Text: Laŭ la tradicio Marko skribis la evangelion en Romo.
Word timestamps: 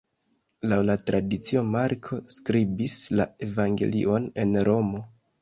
Laŭ 0.69 0.77
la 0.85 0.95
tradicio 1.09 1.63
Marko 1.75 2.19
skribis 2.37 2.97
la 3.21 3.29
evangelion 3.51 4.27
en 4.47 4.59
Romo. 4.73 5.05